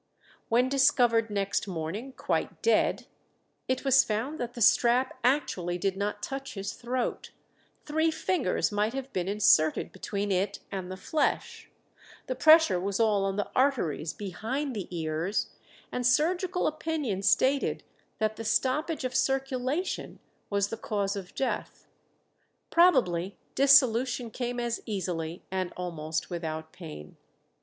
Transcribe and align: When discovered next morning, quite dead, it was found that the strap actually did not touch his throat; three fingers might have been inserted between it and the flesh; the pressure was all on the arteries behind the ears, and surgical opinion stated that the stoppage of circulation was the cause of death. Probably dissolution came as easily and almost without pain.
When 0.49 0.67
discovered 0.67 1.29
next 1.29 1.67
morning, 1.67 2.13
quite 2.13 2.63
dead, 2.63 3.05
it 3.67 3.85
was 3.85 4.03
found 4.03 4.39
that 4.39 4.55
the 4.55 4.59
strap 4.61 5.19
actually 5.23 5.77
did 5.77 5.95
not 5.95 6.23
touch 6.23 6.55
his 6.55 6.73
throat; 6.73 7.29
three 7.85 8.09
fingers 8.09 8.71
might 8.71 8.95
have 8.95 9.13
been 9.13 9.27
inserted 9.27 9.91
between 9.91 10.31
it 10.31 10.57
and 10.71 10.89
the 10.91 10.97
flesh; 10.97 11.69
the 12.25 12.33
pressure 12.33 12.79
was 12.79 12.99
all 12.99 13.25
on 13.25 13.35
the 13.35 13.51
arteries 13.55 14.11
behind 14.11 14.75
the 14.75 14.87
ears, 14.89 15.51
and 15.91 16.03
surgical 16.03 16.65
opinion 16.65 17.21
stated 17.21 17.83
that 18.17 18.37
the 18.37 18.43
stoppage 18.43 19.03
of 19.05 19.13
circulation 19.13 20.17
was 20.49 20.69
the 20.69 20.77
cause 20.77 21.15
of 21.15 21.35
death. 21.35 21.85
Probably 22.71 23.37
dissolution 23.53 24.31
came 24.31 24.59
as 24.59 24.81
easily 24.87 25.43
and 25.51 25.71
almost 25.77 26.31
without 26.31 26.71
pain. 26.73 27.17